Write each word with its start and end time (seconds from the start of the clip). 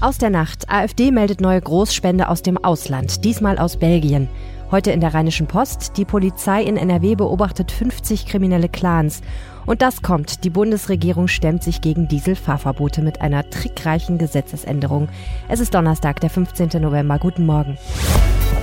Aus 0.00 0.16
der 0.16 0.30
Nacht. 0.30 0.70
AfD 0.70 1.10
meldet 1.10 1.40
neue 1.40 1.60
Großspende 1.60 2.28
aus 2.28 2.42
dem 2.42 2.56
Ausland, 2.56 3.24
diesmal 3.24 3.58
aus 3.58 3.78
Belgien. 3.78 4.28
Heute 4.70 4.92
in 4.92 5.00
der 5.00 5.12
Rheinischen 5.12 5.48
Post. 5.48 5.96
Die 5.96 6.04
Polizei 6.04 6.62
in 6.62 6.76
NRW 6.76 7.16
beobachtet 7.16 7.72
50 7.72 8.26
kriminelle 8.26 8.68
Clans. 8.68 9.22
Und 9.66 9.82
das 9.82 10.02
kommt. 10.02 10.44
Die 10.44 10.50
Bundesregierung 10.50 11.26
stemmt 11.26 11.64
sich 11.64 11.80
gegen 11.80 12.06
Dieselfahrverbote 12.06 13.02
mit 13.02 13.20
einer 13.22 13.50
trickreichen 13.50 14.18
Gesetzesänderung. 14.18 15.08
Es 15.48 15.58
ist 15.58 15.74
Donnerstag, 15.74 16.20
der 16.20 16.30
15. 16.30 16.80
November. 16.80 17.18
Guten 17.18 17.44
Morgen. 17.44 17.76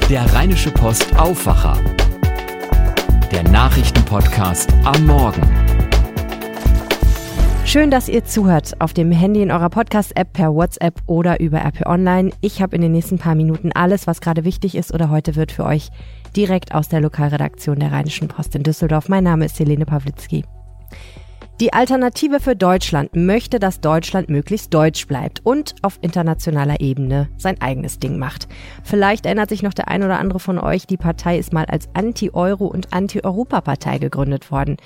Der 0.09 0.31
Rheinische 0.33 0.71
Post 0.71 1.19
Aufwacher. 1.19 1.77
Der 3.31 3.43
Nachrichtenpodcast 3.43 4.73
am 4.85 5.05
Morgen. 5.05 5.64
Schön, 7.75 7.91
dass 7.91 8.07
ihr 8.07 8.23
zuhört 8.23 8.79
auf 8.79 8.93
dem 8.93 9.11
Handy 9.11 9.41
in 9.41 9.51
eurer 9.51 9.69
Podcast-App 9.69 10.31
per 10.31 10.55
WhatsApp 10.55 11.01
oder 11.07 11.41
über 11.41 11.57
RP 11.57 11.85
Online. 11.85 12.31
Ich 12.39 12.61
habe 12.61 12.73
in 12.77 12.81
den 12.81 12.93
nächsten 12.93 13.17
paar 13.17 13.35
Minuten 13.35 13.73
alles, 13.73 14.07
was 14.07 14.21
gerade 14.21 14.45
wichtig 14.45 14.75
ist 14.75 14.93
oder 14.93 15.09
heute 15.09 15.35
wird 15.35 15.51
für 15.51 15.65
euch 15.65 15.89
direkt 16.37 16.73
aus 16.73 16.87
der 16.87 17.01
Lokalredaktion 17.01 17.77
der 17.77 17.91
Rheinischen 17.91 18.29
Post 18.29 18.55
in 18.55 18.63
Düsseldorf. 18.63 19.09
Mein 19.09 19.25
Name 19.25 19.43
ist 19.43 19.59
Helene 19.59 19.85
Pawlitzki. 19.85 20.45
Die 21.59 21.73
Alternative 21.73 22.39
für 22.39 22.55
Deutschland 22.55 23.13
möchte, 23.13 23.59
dass 23.59 23.81
Deutschland 23.81 24.29
möglichst 24.29 24.73
deutsch 24.73 25.05
bleibt 25.05 25.45
und 25.45 25.75
auf 25.81 25.99
internationaler 25.99 26.79
Ebene 26.79 27.27
sein 27.35 27.59
eigenes 27.59 27.99
Ding 27.99 28.17
macht. 28.17 28.47
Vielleicht 28.85 29.25
erinnert 29.25 29.49
sich 29.49 29.63
noch 29.63 29.73
der 29.73 29.89
ein 29.89 30.01
oder 30.01 30.17
andere 30.17 30.39
von 30.39 30.59
euch, 30.59 30.87
die 30.87 30.95
Partei 30.95 31.37
ist 31.37 31.51
mal 31.51 31.65
als 31.65 31.89
Anti-Euro- 31.93 32.67
und 32.67 32.93
Anti-Europa-Partei 32.93 33.97
gegründet 33.97 34.49
worden. 34.49 34.77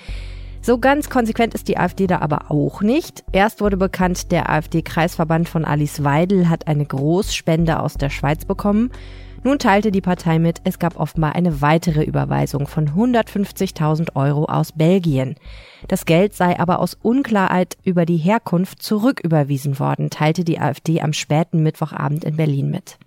So 0.62 0.76
ganz 0.76 1.08
konsequent 1.08 1.54
ist 1.54 1.68
die 1.68 1.78
AfD 1.78 2.06
da 2.06 2.18
aber 2.18 2.50
auch 2.50 2.82
nicht. 2.82 3.24
Erst 3.32 3.62
wurde 3.62 3.78
bekannt, 3.78 4.30
der 4.30 4.50
AfD-Kreisverband 4.50 5.48
von 5.48 5.64
Alice 5.64 6.04
Weidel 6.04 6.50
hat 6.50 6.66
eine 6.66 6.84
Großspende 6.84 7.80
aus 7.80 7.94
der 7.94 8.10
Schweiz 8.10 8.44
bekommen. 8.44 8.90
Nun 9.42 9.58
teilte 9.58 9.90
die 9.90 10.02
Partei 10.02 10.38
mit, 10.38 10.60
es 10.64 10.78
gab 10.78 11.00
offenbar 11.00 11.34
eine 11.34 11.62
weitere 11.62 12.04
Überweisung 12.04 12.66
von 12.66 12.90
150.000 12.90 14.14
Euro 14.14 14.44
aus 14.44 14.72
Belgien. 14.72 15.36
Das 15.88 16.04
Geld 16.04 16.34
sei 16.34 16.60
aber 16.60 16.78
aus 16.78 16.98
Unklarheit 17.00 17.78
über 17.82 18.04
die 18.04 18.18
Herkunft 18.18 18.82
zurücküberwiesen 18.82 19.78
worden, 19.78 20.10
teilte 20.10 20.44
die 20.44 20.60
AfD 20.60 21.00
am 21.00 21.14
späten 21.14 21.62
Mittwochabend 21.62 22.24
in 22.24 22.36
Berlin 22.36 22.70
mit. 22.70 22.98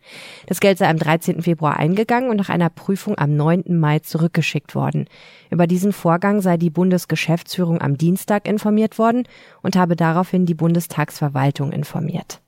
Das 0.47 0.59
Geld 0.59 0.79
sei 0.79 0.89
am 0.89 0.97
13. 0.97 1.43
Februar 1.43 1.77
eingegangen 1.77 2.31
und 2.31 2.37
nach 2.37 2.49
einer 2.49 2.71
Prüfung 2.71 3.15
am 3.15 3.35
9. 3.35 3.65
Mai 3.77 3.99
zurückgeschickt 3.99 4.73
worden. 4.73 5.05
Über 5.51 5.67
diesen 5.67 5.93
Vorgang 5.93 6.41
sei 6.41 6.57
die 6.57 6.71
Bundesgeschäftsführung 6.71 7.79
am 7.79 7.95
Dienstag 7.95 8.47
informiert 8.47 8.97
worden 8.97 9.27
und 9.61 9.75
habe 9.75 9.95
daraufhin 9.95 10.47
die 10.47 10.55
Bundestagsverwaltung 10.55 11.71
informiert. 11.71 12.41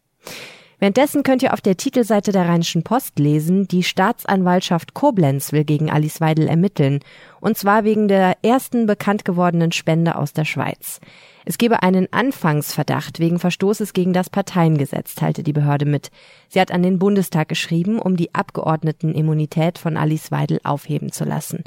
Währenddessen 0.85 1.23
könnt 1.23 1.41
ihr 1.41 1.51
auf 1.51 1.61
der 1.61 1.77
Titelseite 1.77 2.31
der 2.31 2.47
Rheinischen 2.47 2.83
Post 2.83 3.17
lesen, 3.17 3.67
die 3.67 3.81
Staatsanwaltschaft 3.81 4.93
Koblenz 4.93 5.51
will 5.51 5.63
gegen 5.63 5.89
Alice 5.89 6.21
Weidel 6.21 6.47
ermitteln. 6.47 6.99
Und 7.41 7.57
zwar 7.57 7.85
wegen 7.85 8.07
der 8.07 8.37
ersten 8.43 8.85
bekannt 8.85 9.25
gewordenen 9.25 9.71
Spende 9.71 10.15
aus 10.15 10.33
der 10.33 10.45
Schweiz. 10.45 10.99
Es 11.43 11.57
gebe 11.57 11.81
einen 11.81 12.13
Anfangsverdacht 12.13 13.17
wegen 13.17 13.39
Verstoßes 13.39 13.93
gegen 13.93 14.13
das 14.13 14.29
Parteiengesetz, 14.29 15.15
teilte 15.15 15.41
die 15.41 15.53
Behörde 15.53 15.85
mit. 15.85 16.11
Sie 16.49 16.61
hat 16.61 16.69
an 16.71 16.83
den 16.83 16.99
Bundestag 16.99 17.49
geschrieben, 17.49 17.97
um 17.97 18.15
die 18.15 18.35
Abgeordnetenimmunität 18.35 19.79
von 19.79 19.97
Alice 19.97 20.29
Weidel 20.29 20.59
aufheben 20.63 21.11
zu 21.11 21.23
lassen. 21.23 21.63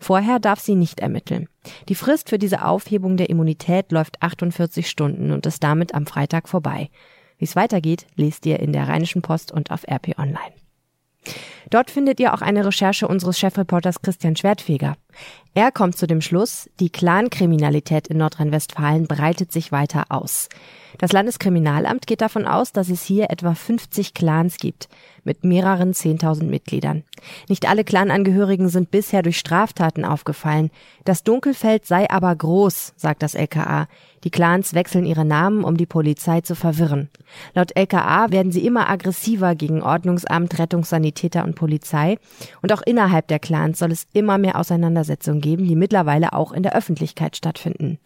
Vorher 0.00 0.40
darf 0.40 0.58
sie 0.58 0.74
nicht 0.74 0.98
ermitteln. 0.98 1.48
Die 1.88 1.94
Frist 1.94 2.30
für 2.30 2.38
diese 2.38 2.64
Aufhebung 2.64 3.16
der 3.16 3.30
Immunität 3.30 3.92
läuft 3.92 4.20
48 4.22 4.90
Stunden 4.90 5.30
und 5.30 5.46
ist 5.46 5.62
damit 5.62 5.94
am 5.94 6.06
Freitag 6.06 6.48
vorbei. 6.48 6.90
Wie 7.38 7.44
es 7.44 7.56
weitergeht, 7.56 8.06
lest 8.16 8.46
ihr 8.46 8.60
in 8.60 8.72
der 8.72 8.88
Rheinischen 8.88 9.22
Post 9.22 9.52
und 9.52 9.70
auf 9.70 9.84
RP 9.88 10.18
Online. 10.18 10.52
Dort 11.70 11.90
findet 11.90 12.20
ihr 12.20 12.32
auch 12.34 12.42
eine 12.42 12.64
Recherche 12.64 13.08
unseres 13.08 13.38
Chefreporters 13.38 14.02
Christian 14.02 14.36
Schwertfeger. 14.36 14.96
Er 15.54 15.72
kommt 15.72 15.96
zu 15.96 16.06
dem 16.06 16.20
Schluss, 16.20 16.68
die 16.80 16.90
Clankriminalität 16.90 18.08
in 18.08 18.18
Nordrhein-Westfalen 18.18 19.06
breitet 19.06 19.52
sich 19.52 19.72
weiter 19.72 20.04
aus. 20.10 20.50
Das 20.98 21.12
Landeskriminalamt 21.12 22.06
geht 22.06 22.20
davon 22.20 22.46
aus, 22.46 22.72
dass 22.72 22.88
es 22.88 23.02
hier 23.02 23.30
etwa 23.30 23.54
50 23.54 24.14
Clans 24.14 24.58
gibt, 24.58 24.88
mit 25.24 25.44
mehreren 25.44 25.92
10.000 25.92 26.44
Mitgliedern. 26.44 27.04
Nicht 27.48 27.68
alle 27.68 27.84
Clanangehörigen 27.84 28.68
sind 28.68 28.90
bisher 28.90 29.22
durch 29.22 29.38
Straftaten 29.38 30.04
aufgefallen. 30.04 30.70
Das 31.04 31.22
Dunkelfeld 31.22 31.86
sei 31.86 32.08
aber 32.08 32.34
groß, 32.34 32.92
sagt 32.96 33.22
das 33.22 33.34
LKA. 33.34 33.88
Die 34.24 34.30
Clans 34.30 34.74
wechseln 34.74 35.04
ihre 35.04 35.24
Namen, 35.24 35.64
um 35.64 35.76
die 35.76 35.86
Polizei 35.86 36.40
zu 36.42 36.54
verwirren. 36.54 37.08
Laut 37.54 37.76
LKA 37.76 38.30
werden 38.30 38.52
sie 38.52 38.64
immer 38.66 38.88
aggressiver 38.88 39.54
gegen 39.54 39.82
Ordnungsamt, 39.82 40.58
Rettungssanitäter 40.58 41.44
und 41.44 41.55
Polizei. 41.56 42.18
Und 42.62 42.72
auch 42.72 42.82
innerhalb 42.82 43.26
der 43.26 43.40
Clans 43.40 43.80
soll 43.80 43.90
es 43.90 44.06
immer 44.12 44.38
mehr 44.38 44.56
Auseinandersetzungen 44.60 45.40
geben, 45.40 45.66
die 45.66 45.74
mittlerweile 45.74 46.32
auch 46.34 46.52
in 46.52 46.62
der 46.62 46.76
Öffentlichkeit 46.76 47.36
stattfinden. 47.36 47.98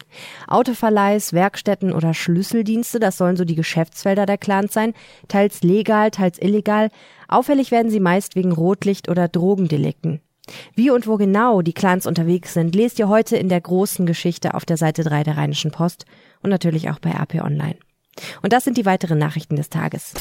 Autoverleihs, 0.48 1.34
Werkstätten 1.34 1.92
oder 1.92 2.14
Schlüsseldienste, 2.14 2.98
das 2.98 3.18
sollen 3.18 3.36
so 3.36 3.44
die 3.44 3.54
Geschäftsfelder 3.54 4.24
der 4.24 4.38
Clans 4.38 4.72
sein, 4.72 4.94
teils 5.28 5.62
legal, 5.62 6.10
teils 6.10 6.40
illegal. 6.40 6.88
Auffällig 7.28 7.70
werden 7.70 7.90
sie 7.90 8.00
meist 8.00 8.34
wegen 8.36 8.52
Rotlicht- 8.52 9.10
oder 9.10 9.28
Drogendelikten. 9.28 10.22
Wie 10.74 10.90
und 10.90 11.06
wo 11.06 11.16
genau 11.16 11.62
die 11.62 11.72
Clans 11.72 12.06
unterwegs 12.06 12.54
sind, 12.54 12.74
lest 12.74 12.98
ihr 12.98 13.08
heute 13.08 13.36
in 13.36 13.48
der 13.48 13.60
großen 13.60 14.06
Geschichte 14.06 14.54
auf 14.54 14.64
der 14.64 14.76
Seite 14.76 15.04
3 15.04 15.24
der 15.24 15.36
Rheinischen 15.36 15.70
Post 15.70 16.06
und 16.42 16.50
natürlich 16.50 16.90
auch 16.90 16.98
bei 16.98 17.14
AP 17.14 17.34
Online. 17.36 17.76
Und 18.42 18.52
das 18.52 18.64
sind 18.64 18.76
die 18.76 18.86
weiteren 18.86 19.18
Nachrichten 19.18 19.56
des 19.56 19.70
Tages. 19.70 20.14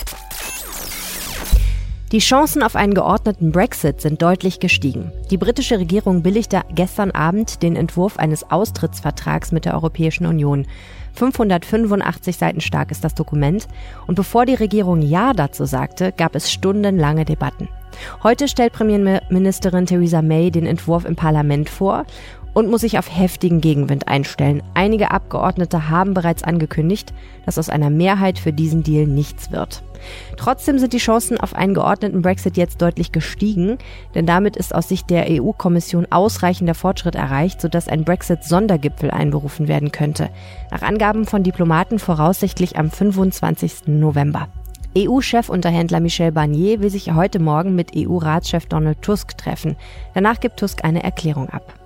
Die 2.11 2.17
Chancen 2.17 2.63
auf 2.63 2.75
einen 2.75 2.95
geordneten 2.95 3.51
Brexit 3.51 4.01
sind 4.01 4.23
deutlich 4.23 4.59
gestiegen. 4.59 5.11
Die 5.29 5.37
britische 5.37 5.77
Regierung 5.77 6.23
billigte 6.23 6.63
gestern 6.73 7.11
Abend 7.11 7.61
den 7.61 7.75
Entwurf 7.75 8.17
eines 8.17 8.49
Austrittsvertrags 8.49 9.51
mit 9.51 9.65
der 9.65 9.75
Europäischen 9.75 10.25
Union. 10.25 10.65
585 11.13 12.35
Seiten 12.35 12.61
stark 12.61 12.89
ist 12.89 13.03
das 13.03 13.13
Dokument 13.13 13.67
und 14.07 14.15
bevor 14.15 14.47
die 14.47 14.55
Regierung 14.55 15.03
Ja 15.03 15.33
dazu 15.33 15.65
sagte, 15.65 16.11
gab 16.11 16.33
es 16.33 16.51
stundenlange 16.51 17.25
Debatten. 17.25 17.69
Heute 18.23 18.47
stellt 18.47 18.73
Premierministerin 18.73 19.85
Theresa 19.85 20.23
May 20.23 20.49
den 20.49 20.65
Entwurf 20.65 21.05
im 21.05 21.15
Parlament 21.15 21.69
vor 21.69 22.05
und 22.53 22.69
muss 22.69 22.81
sich 22.81 22.97
auf 22.97 23.15
heftigen 23.15 23.61
Gegenwind 23.61 24.07
einstellen. 24.07 24.63
Einige 24.73 25.11
Abgeordnete 25.11 25.89
haben 25.89 26.13
bereits 26.13 26.43
angekündigt, 26.43 27.13
dass 27.45 27.57
aus 27.57 27.69
einer 27.69 27.89
Mehrheit 27.89 28.39
für 28.39 28.53
diesen 28.53 28.83
Deal 28.83 29.07
nichts 29.07 29.51
wird. 29.51 29.83
Trotzdem 30.37 30.79
sind 30.79 30.93
die 30.93 30.97
Chancen 30.97 31.39
auf 31.39 31.55
einen 31.55 31.73
geordneten 31.73 32.21
Brexit 32.21 32.57
jetzt 32.57 32.81
deutlich 32.81 33.11
gestiegen, 33.11 33.77
denn 34.15 34.25
damit 34.25 34.55
ist 34.55 34.73
aus 34.73 34.87
Sicht 34.87 35.09
der 35.09 35.27
EU-Kommission 35.29 36.07
ausreichender 36.09 36.75
Fortschritt 36.75 37.15
erreicht, 37.15 37.61
sodass 37.61 37.87
ein 37.87 38.05
Brexit-Sondergipfel 38.05 39.11
einberufen 39.11 39.67
werden 39.67 39.91
könnte. 39.91 40.29
Nach 40.71 40.81
Angaben 40.81 41.25
von 41.25 41.43
Diplomaten 41.43 41.99
voraussichtlich 41.99 42.77
am 42.77 42.89
25. 42.89 43.87
November. 43.87 44.47
EU-Chefunterhändler 44.97 45.99
Michel 45.99 46.31
Barnier 46.31 46.81
will 46.81 46.89
sich 46.89 47.13
heute 47.13 47.39
Morgen 47.39 47.75
mit 47.75 47.91
EU-Ratschef 47.95 48.65
Donald 48.65 49.01
Tusk 49.01 49.37
treffen. 49.37 49.75
Danach 50.15 50.39
gibt 50.39 50.59
Tusk 50.59 50.83
eine 50.83 51.03
Erklärung 51.03 51.49
ab. 51.49 51.78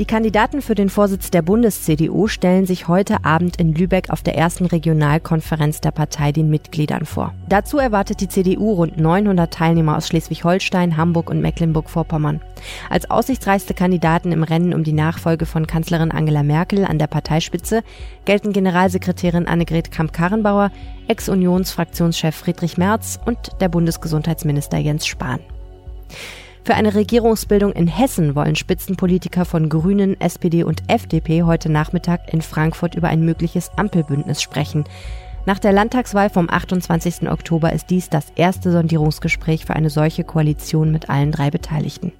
Die 0.00 0.06
Kandidaten 0.06 0.60
für 0.60 0.74
den 0.74 0.90
Vorsitz 0.90 1.30
der 1.30 1.42
Bundes-CDU 1.42 2.26
stellen 2.26 2.66
sich 2.66 2.88
heute 2.88 3.24
Abend 3.24 3.60
in 3.60 3.72
Lübeck 3.72 4.10
auf 4.10 4.24
der 4.24 4.36
ersten 4.36 4.66
Regionalkonferenz 4.66 5.80
der 5.80 5.92
Partei 5.92 6.32
den 6.32 6.50
Mitgliedern 6.50 7.04
vor. 7.04 7.32
Dazu 7.48 7.78
erwartet 7.78 8.20
die 8.20 8.26
CDU 8.26 8.72
rund 8.72 8.96
900 8.98 9.54
Teilnehmer 9.54 9.96
aus 9.96 10.08
Schleswig-Holstein, 10.08 10.96
Hamburg 10.96 11.30
und 11.30 11.40
Mecklenburg-Vorpommern. 11.40 12.40
Als 12.90 13.08
aussichtsreichste 13.08 13.72
Kandidaten 13.72 14.32
im 14.32 14.42
Rennen 14.42 14.74
um 14.74 14.82
die 14.82 14.92
Nachfolge 14.92 15.46
von 15.46 15.68
Kanzlerin 15.68 16.10
Angela 16.10 16.42
Merkel 16.42 16.84
an 16.84 16.98
der 16.98 17.06
Parteispitze 17.06 17.84
gelten 18.24 18.52
Generalsekretärin 18.52 19.46
Annegret 19.46 19.92
Kramp-Karrenbauer, 19.92 20.72
Ex-Unionsfraktionschef 21.06 22.34
Friedrich 22.34 22.78
Merz 22.78 23.20
und 23.24 23.38
der 23.60 23.68
Bundesgesundheitsminister 23.68 24.78
Jens 24.78 25.06
Spahn. 25.06 25.38
Für 26.64 26.76
eine 26.76 26.94
Regierungsbildung 26.94 27.74
in 27.74 27.86
Hessen 27.86 28.34
wollen 28.34 28.56
Spitzenpolitiker 28.56 29.44
von 29.44 29.68
Grünen, 29.68 30.18
SPD 30.18 30.64
und 30.64 30.82
FDP 30.88 31.42
heute 31.42 31.70
Nachmittag 31.70 32.32
in 32.32 32.40
Frankfurt 32.40 32.94
über 32.94 33.08
ein 33.08 33.22
mögliches 33.22 33.70
Ampelbündnis 33.76 34.40
sprechen. 34.40 34.84
Nach 35.44 35.58
der 35.58 35.72
Landtagswahl 35.72 36.30
vom 36.30 36.48
28. 36.48 37.28
Oktober 37.30 37.74
ist 37.74 37.90
dies 37.90 38.08
das 38.08 38.32
erste 38.34 38.72
Sondierungsgespräch 38.72 39.66
für 39.66 39.76
eine 39.76 39.90
solche 39.90 40.24
Koalition 40.24 40.90
mit 40.90 41.10
allen 41.10 41.32
drei 41.32 41.50
Beteiligten. 41.50 42.12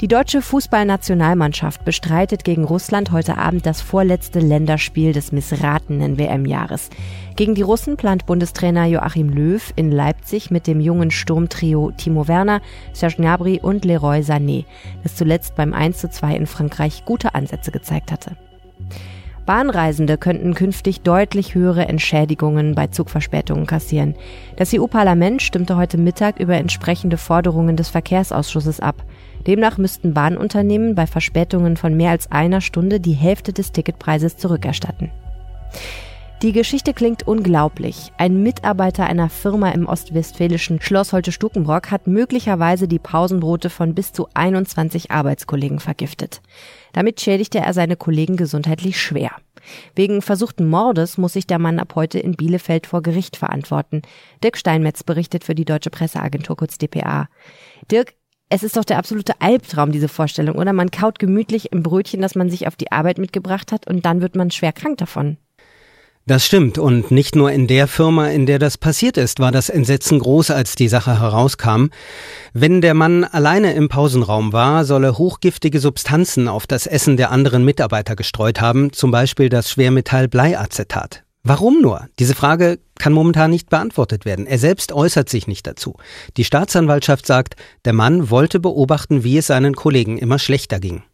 Die 0.00 0.06
deutsche 0.06 0.42
Fußballnationalmannschaft 0.42 1.84
bestreitet 1.84 2.44
gegen 2.44 2.62
Russland 2.62 3.10
heute 3.10 3.36
Abend 3.36 3.66
das 3.66 3.80
vorletzte 3.80 4.38
Länderspiel 4.38 5.12
des 5.12 5.32
missratenen 5.32 6.18
WM-Jahres. 6.18 6.90
Gegen 7.34 7.56
die 7.56 7.62
Russen 7.62 7.96
plant 7.96 8.24
Bundestrainer 8.24 8.86
Joachim 8.86 9.28
Löw 9.28 9.72
in 9.74 9.90
Leipzig 9.90 10.52
mit 10.52 10.68
dem 10.68 10.78
jungen 10.78 11.10
Sturmtrio 11.10 11.90
Timo 11.96 12.28
Werner, 12.28 12.60
Serge 12.92 13.16
Gnabry 13.16 13.58
und 13.60 13.84
Leroy 13.84 14.20
Sané, 14.20 14.66
das 15.02 15.16
zuletzt 15.16 15.56
beim 15.56 15.74
1 15.74 15.98
zu 15.98 16.08
2 16.08 16.36
in 16.36 16.46
Frankreich 16.46 17.04
gute 17.04 17.34
Ansätze 17.34 17.72
gezeigt 17.72 18.12
hatte. 18.12 18.36
Bahnreisende 19.48 20.18
könnten 20.18 20.52
künftig 20.52 21.00
deutlich 21.00 21.54
höhere 21.54 21.88
Entschädigungen 21.88 22.74
bei 22.74 22.88
Zugverspätungen 22.88 23.64
kassieren. 23.64 24.14
Das 24.56 24.74
EU-Parlament 24.74 25.40
stimmte 25.40 25.78
heute 25.78 25.96
Mittag 25.96 26.38
über 26.38 26.56
entsprechende 26.56 27.16
Forderungen 27.16 27.74
des 27.74 27.88
Verkehrsausschusses 27.88 28.78
ab. 28.80 29.02
Demnach 29.46 29.78
müssten 29.78 30.12
Bahnunternehmen 30.12 30.94
bei 30.94 31.06
Verspätungen 31.06 31.78
von 31.78 31.96
mehr 31.96 32.10
als 32.10 32.30
einer 32.30 32.60
Stunde 32.60 33.00
die 33.00 33.14
Hälfte 33.14 33.54
des 33.54 33.72
Ticketpreises 33.72 34.36
zurückerstatten. 34.36 35.10
Die 36.42 36.52
Geschichte 36.52 36.94
klingt 36.94 37.26
unglaublich. 37.26 38.12
Ein 38.16 38.44
Mitarbeiter 38.44 39.04
einer 39.06 39.28
Firma 39.28 39.70
im 39.70 39.86
ostwestfälischen 39.86 40.80
Schloss 40.80 41.12
Holte-Stukenbrock 41.12 41.90
hat 41.90 42.06
möglicherweise 42.06 42.86
die 42.86 43.00
Pausenbrote 43.00 43.70
von 43.70 43.92
bis 43.92 44.12
zu 44.12 44.28
21 44.34 45.10
Arbeitskollegen 45.10 45.80
vergiftet. 45.80 46.40
Damit 46.92 47.20
schädigte 47.20 47.58
er 47.58 47.72
seine 47.74 47.96
Kollegen 47.96 48.36
gesundheitlich 48.36 49.00
schwer. 49.00 49.32
Wegen 49.96 50.22
versuchten 50.22 50.68
Mordes 50.68 51.18
muss 51.18 51.32
sich 51.32 51.48
der 51.48 51.58
Mann 51.58 51.80
ab 51.80 51.96
heute 51.96 52.20
in 52.20 52.36
Bielefeld 52.36 52.86
vor 52.86 53.02
Gericht 53.02 53.36
verantworten. 53.36 54.02
Dirk 54.44 54.56
Steinmetz 54.56 55.02
berichtet 55.02 55.42
für 55.42 55.56
die 55.56 55.64
Deutsche 55.64 55.90
Presseagentur 55.90 56.56
kurz 56.56 56.78
dpa. 56.78 57.28
Dirk, 57.90 58.14
es 58.48 58.62
ist 58.62 58.76
doch 58.76 58.84
der 58.84 58.98
absolute 58.98 59.40
Albtraum, 59.40 59.90
diese 59.90 60.08
Vorstellung, 60.08 60.54
oder? 60.54 60.72
Man 60.72 60.92
kaut 60.92 61.18
gemütlich 61.18 61.72
im 61.72 61.82
Brötchen, 61.82 62.22
das 62.22 62.36
man 62.36 62.48
sich 62.48 62.68
auf 62.68 62.76
die 62.76 62.92
Arbeit 62.92 63.18
mitgebracht 63.18 63.72
hat, 63.72 63.88
und 63.88 64.06
dann 64.06 64.22
wird 64.22 64.36
man 64.36 64.52
schwer 64.52 64.72
krank 64.72 64.98
davon. 64.98 65.36
Das 66.28 66.44
stimmt. 66.44 66.76
Und 66.76 67.10
nicht 67.10 67.36
nur 67.36 67.50
in 67.52 67.66
der 67.66 67.88
Firma, 67.88 68.28
in 68.28 68.44
der 68.44 68.58
das 68.58 68.76
passiert 68.76 69.16
ist, 69.16 69.40
war 69.40 69.50
das 69.50 69.70
Entsetzen 69.70 70.18
groß, 70.18 70.50
als 70.50 70.74
die 70.74 70.88
Sache 70.88 71.18
herauskam. 71.18 71.86
Wenn 72.52 72.82
der 72.82 72.92
Mann 72.92 73.24
alleine 73.24 73.72
im 73.72 73.88
Pausenraum 73.88 74.52
war, 74.52 74.84
soll 74.84 75.04
er 75.04 75.16
hochgiftige 75.16 75.80
Substanzen 75.80 76.46
auf 76.46 76.66
das 76.66 76.86
Essen 76.86 77.16
der 77.16 77.30
anderen 77.30 77.64
Mitarbeiter 77.64 78.14
gestreut 78.14 78.60
haben, 78.60 78.92
zum 78.92 79.10
Beispiel 79.10 79.48
das 79.48 79.70
Schwermetall 79.70 80.28
Bleiacetat. 80.28 81.24
Warum 81.44 81.80
nur? 81.80 82.08
Diese 82.18 82.34
Frage 82.34 82.78
kann 82.98 83.14
momentan 83.14 83.50
nicht 83.50 83.70
beantwortet 83.70 84.26
werden. 84.26 84.46
Er 84.46 84.58
selbst 84.58 84.92
äußert 84.92 85.30
sich 85.30 85.46
nicht 85.46 85.66
dazu. 85.66 85.94
Die 86.36 86.44
Staatsanwaltschaft 86.44 87.24
sagt, 87.24 87.54
der 87.86 87.94
Mann 87.94 88.28
wollte 88.28 88.60
beobachten, 88.60 89.24
wie 89.24 89.38
es 89.38 89.46
seinen 89.46 89.74
Kollegen 89.74 90.18
immer 90.18 90.38
schlechter 90.38 90.78
ging. 90.78 91.04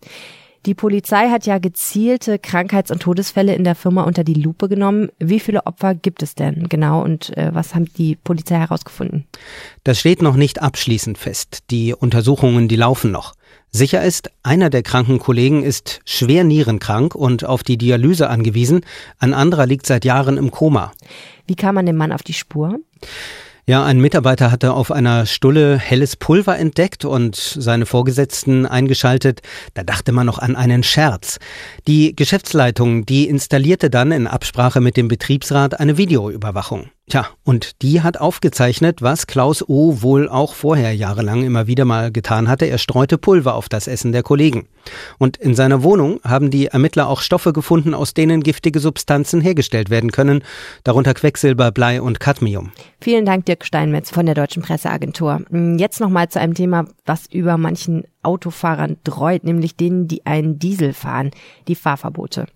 Die 0.67 0.75
Polizei 0.75 1.29
hat 1.29 1.45
ja 1.45 1.59
gezielte 1.59 2.39
Krankheits- 2.39 2.91
und 2.91 3.03
Todesfälle 3.03 3.55
in 3.55 3.65
der 3.65 3.75
Firma 3.75 4.05
unter 4.05 4.25
die 4.25 4.35
Lupe 4.35 4.69
genommen. 4.69 5.11
Wie 5.19 5.39
viele 5.39 5.67
Opfer 5.67 5.95
gibt 5.95 6.23
es 6.23 6.35
denn 6.35 6.71
genau 6.71 7.03
und 7.03 7.37
äh, 7.37 7.51
was 7.53 7.75
haben 7.75 7.85
die 7.99 8.17
Polizei 8.17 8.57
herausgefunden? 8.57 9.27
Das 9.85 10.01
steht 10.01 10.23
noch 10.23 10.37
nicht 10.37 10.63
abschließend 10.63 11.19
fest. 11.19 11.65
Die 11.71 11.93
Untersuchungen, 11.93 12.69
die 12.69 12.77
laufen 12.77 13.11
noch. 13.11 13.35
Sicher 13.71 14.03
ist, 14.03 14.31
einer 14.43 14.71
der 14.71 14.83
kranken 14.83 15.19
Kollegen 15.19 15.63
ist 15.65 16.01
schwer 16.07 16.45
nierenkrank 16.45 17.15
und 17.15 17.45
auf 17.45 17.63
die 17.63 17.77
Dialyse 17.77 18.31
angewiesen. 18.31 18.87
Ein 19.19 19.35
anderer 19.35 19.67
liegt 19.67 19.85
seit 19.85 20.05
Jahren 20.07 20.39
im 20.39 20.51
Koma. 20.51 20.93
Wie 21.47 21.57
kam 21.57 21.75
man 21.75 21.85
dem 21.85 21.97
Mann 21.97 22.13
auf 22.13 22.23
die 22.23 22.33
Spur? 22.33 22.79
Ja, 23.67 23.83
ein 23.83 23.99
Mitarbeiter 23.99 24.51
hatte 24.51 24.75
auf 24.75 24.91
einer 24.91 25.25
Stulle 25.25 25.79
helles 25.79 26.17
Pulver 26.17 26.59
entdeckt 26.59 27.07
und 27.07 27.35
seine 27.35 27.87
Vorgesetzten 27.87 28.67
eingeschaltet. 28.67 29.41
Da 29.73 29.83
dachte 29.83 30.13
man 30.13 30.27
noch 30.27 30.39
an 30.39 30.55
einen 30.55 30.83
Scherz. 30.83 31.39
Die 31.87 32.15
Geschäftsleitung, 32.15 33.07
die 33.07 33.27
installierte 33.27 33.89
dann 33.89 34.13
in 34.13 34.27
Absprache 34.27 34.83
mit 34.83 34.99
dem 34.99 35.09
Betriebsrat 35.09 35.81
eine 35.81 35.97
Videoüberwachung. 35.97 36.91
Tja, 37.07 37.27
und 37.45 37.83
die 37.83 38.01
hat 38.01 38.19
aufgezeichnet, 38.19 39.03
was 39.03 39.27
Klaus 39.27 39.63
O. 39.69 40.01
wohl 40.01 40.27
auch 40.27 40.55
vorher 40.55 40.95
jahrelang 40.95 41.45
immer 41.45 41.67
wieder 41.67 41.85
mal 41.85 42.11
getan 42.11 42.49
hatte. 42.49 42.65
Er 42.65 42.79
streute 42.79 43.19
Pulver 43.19 43.55
auf 43.57 43.69
das 43.69 43.89
Essen 43.89 44.13
der 44.13 44.23
Kollegen. 44.23 44.69
Und 45.19 45.37
in 45.37 45.55
seiner 45.55 45.83
Wohnung 45.83 46.19
haben 46.25 46.51
die 46.51 46.69
Ermittler 46.69 47.09
auch 47.09 47.21
Stoffe 47.21 47.53
gefunden, 47.53 47.93
aus 47.93 48.15
denen 48.15 48.43
giftige 48.43 48.81
Substanzen 48.81 49.43
hergestellt 49.43 49.91
werden 49.91 50.13
können, 50.13 50.43
darunter 50.83 51.13
Quecksilber, 51.13 51.73
Blei 51.73 52.01
und 52.01 52.21
Cadmium. 52.21 52.73
Vielen 53.03 53.27
Dank, 53.27 53.45
Dirk 53.45 53.67
Steinmetz 53.67 54.11
von 54.11 54.25
der 54.25 54.35
Deutschen 54.35 54.63
Presseagentur. 54.63 55.43
Jetzt 55.77 56.01
nochmal 56.01 56.31
zu 56.31 56.41
einem 56.41 56.55
Thema, 56.55 56.87
was 57.05 57.27
über 57.31 57.59
manchen 57.59 58.05
Autofahrern 58.25 58.97
dreut, 59.05 59.45
nämlich 59.45 59.77
denen, 59.77 60.09
die 60.09 60.27
einen 60.27 60.59
Diesel 60.59 60.93
fahren, 60.93 61.31
die 61.69 61.75
Fahrverbote. 61.75 62.47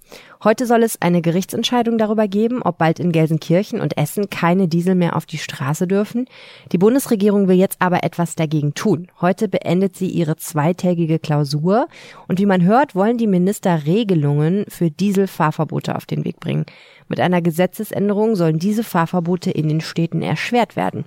Heute 0.45 0.67
soll 0.67 0.85
es 0.85 1.03
eine 1.03 1.21
Gerichtsentscheidung 1.21 1.99
darüber 1.99 2.29
geben, 2.29 2.63
ob 2.63 2.79
bald 2.79 3.01
in 3.01 3.11
Gelsenkirchen 3.11 3.81
und 3.81 3.99
Essen 3.99 4.31
keine 4.31 4.69
Diesel 4.69 4.95
mehr 4.95 5.17
auf 5.17 5.27
die 5.27 5.39
Straße 5.39 5.89
dürfen. 5.89 6.27
Die 6.71 6.79
Bundesregierung 6.79 7.49
will 7.49 7.57
jetzt 7.57 7.79
aber 7.81 8.05
etwas 8.05 8.37
dagegen 8.37 8.73
tun. 8.75 9.09
Heute 9.21 9.49
beendet 9.49 9.97
sie 9.97 10.09
ihre 10.09 10.37
zweitägige 10.37 11.19
Klausur 11.19 11.89
und 12.29 12.39
wie 12.39 12.47
man 12.47 12.63
hört, 12.63 12.95
wollen 12.95 13.19
die 13.19 13.27
Minister 13.27 13.85
Regelungen 13.85 14.65
für 14.69 14.93
Dieselfahrverbote 14.93 15.97
auf 15.97 16.07
den 16.07 16.25
Weg 16.25 16.39
bringen. 16.39 16.67
Mit 17.09 17.21
einer 17.21 17.43
Gesetzesänderung 17.43 18.37
sollen 18.37 18.59
diese 18.59 18.85
Fahrverbote 18.85 19.51
in 19.51 19.69
den 19.69 19.81
Städten 19.81 20.23
erschwert 20.23 20.77
werden. 20.77 21.05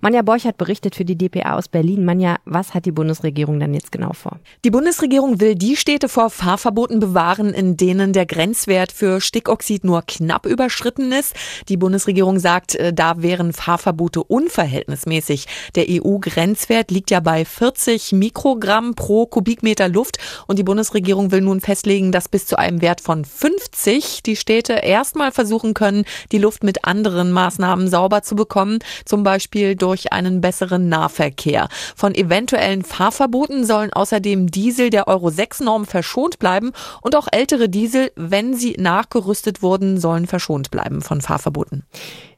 Manja 0.00 0.22
Borchert 0.22 0.56
berichtet 0.58 0.94
für 0.94 1.04
die 1.04 1.18
DPA 1.18 1.56
aus 1.56 1.66
Berlin. 1.66 2.04
Manja, 2.04 2.36
was 2.44 2.72
hat 2.72 2.84
die 2.84 2.92
Bundesregierung 2.92 3.58
denn 3.58 3.74
jetzt 3.74 3.90
genau 3.90 4.12
vor? 4.12 4.38
Die 4.64 4.70
Bundesregierung 4.70 5.40
will 5.40 5.56
die 5.56 5.74
Städte 5.74 6.08
vor 6.08 6.30
Fahrverboten 6.30 7.00
bewahren, 7.00 7.52
in 7.52 7.76
denen 7.76 8.12
der 8.12 8.24
Grenzwert 8.24 8.92
für 8.92 9.20
Stickoxid 9.20 9.82
nur 9.82 10.02
knapp 10.02 10.46
überschritten 10.46 11.10
ist. 11.10 11.34
Die 11.68 11.76
Bundesregierung 11.76 12.38
sagt, 12.38 12.76
äh, 12.76 12.92
da 12.92 13.22
wären 13.22 13.52
Fahrverbote 13.52 14.22
unverhältnismäßig. 14.22 15.46
Der 15.74 15.86
EU-Grenzwert 15.88 16.92
liegt 16.92 17.10
ja 17.10 17.18
bei 17.18 17.44
40 17.44 18.12
Mikrogramm 18.12 18.94
pro 18.94 19.26
Kubikmeter 19.26 19.88
Luft 19.88 20.18
und 20.46 20.60
die 20.60 20.64
Bundesregierung 20.64 21.32
will 21.32 21.40
nun 21.40 21.60
festlegen, 21.60 22.12
dass 22.12 22.28
bis 22.28 22.46
zu 22.46 22.56
einem 22.56 22.82
Wert 22.82 23.00
von 23.00 23.24
50 23.24 24.22
die 24.22 24.36
Städte 24.36 24.74
erstmal 24.74 25.32
versuchen 25.38 25.72
können, 25.72 26.04
die 26.32 26.38
Luft 26.38 26.64
mit 26.64 26.84
anderen 26.84 27.30
Maßnahmen 27.30 27.86
sauber 27.86 28.22
zu 28.22 28.34
bekommen, 28.34 28.80
zum 29.04 29.22
Beispiel 29.22 29.76
durch 29.76 30.12
einen 30.12 30.40
besseren 30.40 30.88
Nahverkehr. 30.88 31.68
Von 31.94 32.12
eventuellen 32.12 32.82
Fahrverboten 32.82 33.64
sollen 33.64 33.92
außerdem 33.92 34.50
Diesel 34.50 34.90
der 34.90 35.06
Euro 35.06 35.30
6 35.30 35.60
Norm 35.60 35.86
verschont 35.86 36.40
bleiben 36.40 36.72
und 37.02 37.14
auch 37.14 37.28
ältere 37.30 37.68
Diesel, 37.68 38.10
wenn 38.16 38.54
sie 38.54 38.74
nachgerüstet 38.80 39.62
wurden, 39.62 40.00
sollen 40.00 40.26
verschont 40.26 40.72
bleiben 40.72 41.02
von 41.02 41.20
Fahrverboten. 41.20 41.84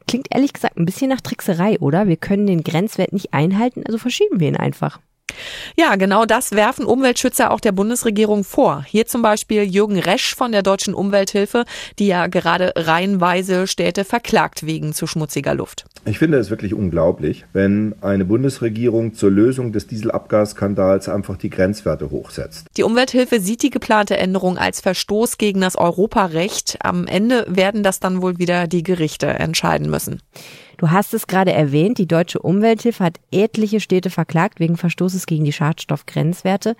Klingt 0.06 0.26
ehrlich 0.30 0.52
gesagt 0.52 0.76
ein 0.76 0.84
bisschen 0.84 1.08
nach 1.08 1.22
Trickserei, 1.22 1.78
oder? 1.80 2.06
Wir 2.06 2.18
können 2.18 2.46
den 2.46 2.64
Grenzwert 2.64 3.14
nicht 3.14 3.32
einhalten, 3.32 3.82
also 3.86 3.96
verschieben 3.96 4.40
wir 4.40 4.48
ihn 4.48 4.56
einfach. 4.56 5.00
Ja, 5.76 5.96
genau 5.96 6.26
das 6.26 6.52
werfen 6.52 6.84
Umweltschützer 6.84 7.50
auch 7.50 7.60
der 7.60 7.72
Bundesregierung 7.72 8.44
vor. 8.44 8.84
Hier 8.86 9.06
zum 9.06 9.22
Beispiel 9.22 9.62
Jürgen 9.62 9.98
Resch 9.98 10.34
von 10.34 10.52
der 10.52 10.62
Deutschen 10.62 10.94
Umwelthilfe, 10.94 11.64
die 11.98 12.06
ja 12.06 12.26
gerade 12.26 12.72
reihenweise 12.76 13.66
Städte 13.66 14.04
verklagt 14.04 14.66
wegen 14.66 14.92
zu 14.92 15.06
schmutziger 15.06 15.54
Luft. 15.54 15.84
Ich 16.06 16.18
finde 16.18 16.38
es 16.38 16.50
wirklich 16.50 16.74
unglaublich, 16.74 17.44
wenn 17.52 17.94
eine 18.00 18.24
Bundesregierung 18.24 19.14
zur 19.14 19.30
Lösung 19.30 19.72
des 19.72 19.86
Dieselabgasskandals 19.86 21.08
einfach 21.08 21.36
die 21.36 21.50
Grenzwerte 21.50 22.10
hochsetzt. 22.10 22.66
Die 22.76 22.82
Umwelthilfe 22.82 23.40
sieht 23.40 23.62
die 23.62 23.70
geplante 23.70 24.16
Änderung 24.16 24.56
als 24.58 24.80
Verstoß 24.80 25.38
gegen 25.38 25.60
das 25.60 25.76
Europarecht. 25.76 26.78
Am 26.82 27.06
Ende 27.06 27.44
werden 27.48 27.82
das 27.82 28.00
dann 28.00 28.22
wohl 28.22 28.38
wieder 28.38 28.66
die 28.66 28.82
Gerichte 28.82 29.26
entscheiden 29.26 29.90
müssen. 29.90 30.20
Du 30.80 30.90
hast 30.90 31.12
es 31.12 31.26
gerade 31.26 31.52
erwähnt, 31.52 31.98
die 31.98 32.08
Deutsche 32.08 32.38
Umwelthilfe 32.38 33.04
hat 33.04 33.20
etliche 33.30 33.80
Städte 33.80 34.08
verklagt 34.08 34.60
wegen 34.60 34.78
Verstoßes 34.78 35.26
gegen 35.26 35.44
die 35.44 35.52
Schadstoffgrenzwerte. 35.52 36.74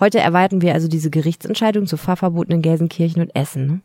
Heute 0.00 0.18
erwarten 0.18 0.60
wir 0.60 0.74
also 0.74 0.88
diese 0.88 1.08
Gerichtsentscheidung 1.08 1.86
zu 1.86 1.96
Fahrverboten 1.96 2.52
in 2.52 2.62
Gelsenkirchen 2.62 3.22
und 3.22 3.36
Essen. 3.36 3.84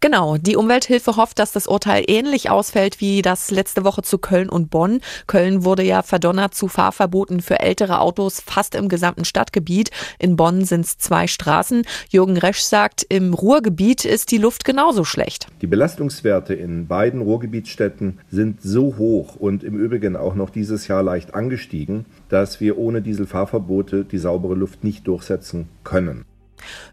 Genau, 0.00 0.36
die 0.36 0.56
Umwelthilfe 0.56 1.16
hofft, 1.16 1.38
dass 1.38 1.52
das 1.52 1.68
Urteil 1.68 2.04
ähnlich 2.08 2.50
ausfällt 2.50 3.00
wie 3.00 3.22
das 3.22 3.52
letzte 3.52 3.84
Woche 3.84 4.02
zu 4.02 4.18
Köln 4.18 4.48
und 4.48 4.68
Bonn. 4.68 5.00
Köln 5.28 5.64
wurde 5.64 5.84
ja 5.84 6.02
verdonnert 6.02 6.54
zu 6.54 6.66
Fahrverboten 6.66 7.40
für 7.40 7.60
ältere 7.60 8.00
Autos 8.00 8.40
fast 8.40 8.74
im 8.74 8.88
gesamten 8.88 9.24
Stadtgebiet. 9.24 9.90
In 10.18 10.34
Bonn 10.34 10.64
sind 10.64 10.84
es 10.84 10.98
zwei 10.98 11.28
Straßen. 11.28 11.84
Jürgen 12.08 12.36
Resch 12.36 12.62
sagt, 12.62 13.06
im 13.08 13.32
Ruhrgebiet 13.32 14.04
ist 14.04 14.32
die 14.32 14.38
Luft 14.38 14.64
genauso 14.64 15.04
schlecht. 15.04 15.46
Die 15.60 15.68
Belastungswerte 15.68 16.54
in 16.54 16.88
beiden 16.88 17.20
Ruhrgebietsstädten 17.20 18.18
sind 18.28 18.60
so 18.60 18.96
hoch 18.98 19.36
und 19.36 19.62
im 19.62 19.78
Übrigen 19.78 20.16
auch 20.16 20.34
noch 20.34 20.50
dieses 20.50 20.88
Jahr 20.88 21.02
leicht 21.02 21.34
angestiegen, 21.34 22.06
dass 22.28 22.60
wir 22.60 22.76
ohne 22.76 23.02
Dieselfahrverbote 23.02 24.04
die 24.04 24.18
saubere 24.18 24.54
Luft 24.54 24.82
nicht 24.82 25.06
durchsetzen 25.06 25.68
können. 25.84 26.24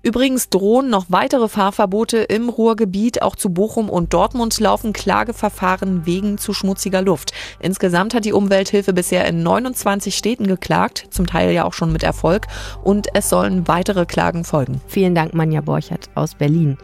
Übrigens 0.03 0.49
drohen 0.49 0.89
noch 0.89 1.05
weitere 1.09 1.47
Fahrverbote 1.47 2.17
im 2.17 2.49
Ruhrgebiet. 2.49 3.21
Auch 3.21 3.35
zu 3.35 3.49
Bochum 3.49 3.89
und 3.89 4.13
Dortmund 4.13 4.59
laufen 4.59 4.93
Klageverfahren 4.93 6.05
wegen 6.05 6.38
zu 6.38 6.53
schmutziger 6.53 7.01
Luft. 7.01 7.33
Insgesamt 7.59 8.13
hat 8.13 8.25
die 8.25 8.33
Umwelthilfe 8.33 8.93
bisher 8.93 9.25
in 9.25 9.43
29 9.43 10.15
Städten 10.15 10.47
geklagt, 10.47 11.07
zum 11.11 11.27
Teil 11.27 11.51
ja 11.51 11.65
auch 11.65 11.73
schon 11.73 11.91
mit 11.91 12.03
Erfolg. 12.03 12.47
Und 12.83 13.07
es 13.13 13.29
sollen 13.29 13.67
weitere 13.67 14.05
Klagen 14.05 14.43
folgen. 14.43 14.81
Vielen 14.88 15.15
Dank, 15.15 15.33
Manja 15.33 15.61
Borchert 15.61 16.09
aus 16.15 16.35
Berlin. 16.35 16.77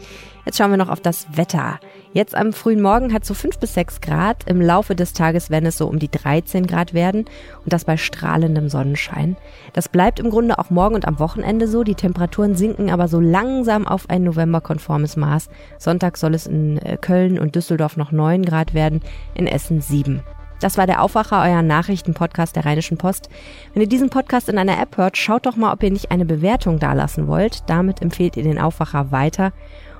Jetzt 0.44 0.58
schauen 0.58 0.70
wir 0.70 0.76
noch 0.76 0.90
auf 0.90 1.00
das 1.00 1.26
Wetter. 1.36 1.80
Jetzt 2.16 2.34
am 2.34 2.54
frühen 2.54 2.80
Morgen 2.80 3.12
hat 3.12 3.24
es 3.24 3.28
so 3.28 3.34
5 3.34 3.58
bis 3.58 3.74
6 3.74 4.00
Grad. 4.00 4.48
Im 4.48 4.62
Laufe 4.62 4.94
des 4.94 5.12
Tages 5.12 5.50
werden 5.50 5.66
es 5.66 5.76
so 5.76 5.86
um 5.86 5.98
die 5.98 6.10
13 6.10 6.66
Grad 6.66 6.94
werden 6.94 7.26
und 7.62 7.74
das 7.74 7.84
bei 7.84 7.98
strahlendem 7.98 8.70
Sonnenschein. 8.70 9.36
Das 9.74 9.90
bleibt 9.90 10.18
im 10.18 10.30
Grunde 10.30 10.58
auch 10.58 10.70
morgen 10.70 10.94
und 10.94 11.06
am 11.06 11.18
Wochenende 11.18 11.68
so. 11.68 11.84
Die 11.84 11.94
Temperaturen 11.94 12.54
sinken 12.54 12.88
aber 12.88 13.08
so 13.08 13.20
langsam 13.20 13.86
auf 13.86 14.08
ein 14.08 14.22
novemberkonformes 14.22 15.18
Maß. 15.18 15.50
Sonntag 15.76 16.16
soll 16.16 16.34
es 16.34 16.46
in 16.46 16.78
äh, 16.78 16.96
Köln 16.98 17.38
und 17.38 17.54
Düsseldorf 17.54 17.98
noch 17.98 18.12
9 18.12 18.46
Grad 18.46 18.72
werden, 18.72 19.02
in 19.34 19.46
Essen 19.46 19.82
7. 19.82 20.22
Das 20.58 20.78
war 20.78 20.86
der 20.86 21.02
Aufwacher, 21.02 21.42
euer 21.42 21.60
Nachrichtenpodcast 21.60 22.56
der 22.56 22.64
Rheinischen 22.64 22.96
Post. 22.96 23.28
Wenn 23.74 23.82
ihr 23.82 23.88
diesen 23.90 24.08
Podcast 24.08 24.48
in 24.48 24.56
einer 24.56 24.80
App 24.80 24.96
hört, 24.96 25.18
schaut 25.18 25.44
doch 25.44 25.56
mal, 25.56 25.70
ob 25.70 25.82
ihr 25.82 25.90
nicht 25.90 26.10
eine 26.10 26.24
Bewertung 26.24 26.78
dalassen 26.78 27.26
wollt. 27.26 27.64
Damit 27.66 28.00
empfehlt 28.00 28.38
ihr 28.38 28.42
den 28.42 28.58
Aufwacher 28.58 29.10
weiter. 29.10 29.52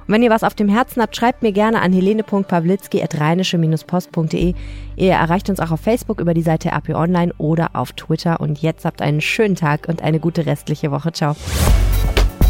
Und 0.07 0.15
wenn 0.15 0.23
ihr 0.23 0.31
was 0.31 0.45
auf 0.45 0.55
dem 0.55 0.69
Herzen 0.69 1.03
habt, 1.03 1.17
schreibt 1.17 1.43
mir 1.43 1.51
gerne 1.53 1.83
an 1.83 1.93
helene.pawlitzki.rheinische-post.de. 1.93 4.55
Ihr 4.97 5.13
erreicht 5.13 5.51
uns 5.51 5.61
auch 5.61 5.73
auf 5.73 5.81
Facebook 5.81 6.21
über 6.21 6.35
die 6.35 6.43
Seite 6.43 6.71
RP 6.71 6.91
Online 6.91 7.33
oder 7.39 7.71
auf 7.75 7.91
Twitter. 7.93 8.41
Und 8.41 8.63
jetzt 8.63 8.85
habt 8.85 9.03
einen 9.03 9.21
schönen 9.21 9.57
Tag 9.57 9.89
und 9.89 10.03
eine 10.03 10.21
gute 10.21 10.47
restliche 10.47 10.93
Woche. 10.93 11.11
Ciao. 11.13 11.35